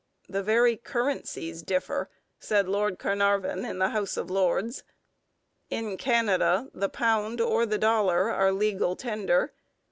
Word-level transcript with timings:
'The 0.27 0.41
very 0.41 0.77
currencies 0.77 1.61
differ,' 1.61 2.09
said 2.39 2.67
Lord 2.67 2.97
Carnarvon 2.97 3.63
in 3.63 3.77
the 3.77 3.89
House 3.89 4.17
of 4.17 4.31
Lords. 4.31 4.83
'In 5.69 5.95
Canada 5.95 6.71
the 6.73 6.89
pound 6.89 7.39
or 7.39 7.67
the 7.67 7.77
dollar 7.77 8.31
are 8.31 8.51
legal 8.51 8.95
tender. 8.95 9.53